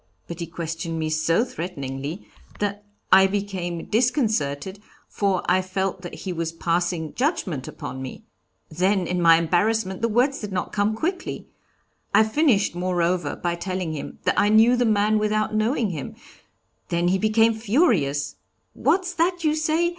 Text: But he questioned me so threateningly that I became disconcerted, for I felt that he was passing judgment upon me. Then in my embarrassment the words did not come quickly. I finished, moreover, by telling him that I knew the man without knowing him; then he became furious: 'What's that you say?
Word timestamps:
But 0.27 0.39
he 0.39 0.47
questioned 0.47 0.97
me 0.97 1.11
so 1.11 1.45
threateningly 1.45 2.27
that 2.57 2.85
I 3.11 3.27
became 3.27 3.85
disconcerted, 3.85 4.81
for 5.07 5.43
I 5.45 5.61
felt 5.61 6.01
that 6.01 6.15
he 6.21 6.33
was 6.33 6.51
passing 6.51 7.13
judgment 7.13 7.67
upon 7.67 8.01
me. 8.01 8.23
Then 8.67 9.05
in 9.05 9.21
my 9.21 9.35
embarrassment 9.37 10.01
the 10.01 10.07
words 10.09 10.39
did 10.39 10.51
not 10.51 10.73
come 10.73 10.95
quickly. 10.95 11.49
I 12.15 12.23
finished, 12.23 12.73
moreover, 12.73 13.35
by 13.35 13.53
telling 13.53 13.93
him 13.93 14.17
that 14.23 14.39
I 14.39 14.49
knew 14.49 14.75
the 14.75 14.85
man 14.85 15.19
without 15.19 15.53
knowing 15.53 15.91
him; 15.91 16.15
then 16.89 17.09
he 17.09 17.19
became 17.19 17.53
furious: 17.53 18.37
'What's 18.73 19.13
that 19.13 19.43
you 19.43 19.53
say? 19.53 19.89